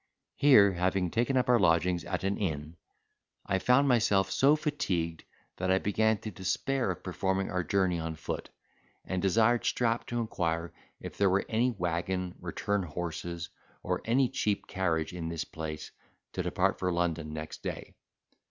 Here 0.35 0.71
having 0.73 1.11
taken 1.11 1.37
up 1.37 1.47
our 1.47 1.59
lodging 1.59 2.03
at 2.07 2.23
an 2.23 2.33
an 2.37 2.41
inn, 2.41 2.77
I 3.45 3.59
found 3.59 3.87
myself 3.87 4.31
so 4.31 4.55
fatigued 4.55 5.23
that 5.57 5.69
I 5.69 5.77
began 5.77 6.17
to 6.21 6.31
despair 6.31 6.89
of 6.89 7.03
performing 7.03 7.51
our 7.51 7.63
journey 7.63 7.99
on 7.99 8.15
foot, 8.15 8.49
and 9.05 9.21
desired 9.21 9.63
Strap 9.63 10.07
to 10.07 10.19
inquire 10.19 10.73
if 10.99 11.19
there 11.19 11.29
were 11.29 11.45
any 11.47 11.69
waggon, 11.69 12.33
return 12.39 12.81
horses, 12.81 13.49
or 13.83 14.01
any 14.03 14.27
cheap 14.27 14.65
carriage 14.65 15.13
in 15.13 15.29
this 15.29 15.43
place, 15.43 15.91
to 16.33 16.41
depart 16.41 16.79
for 16.79 16.91
London 16.91 17.31
next 17.31 17.61
day. 17.61 17.93